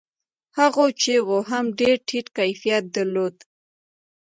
هغو 0.57 0.85
چيغو 1.01 1.37
هم 1.49 1.65
ډېر 1.79 1.95
ټيټ 2.07 2.27
کيفيت 2.37 2.83
درلود. 2.95 3.35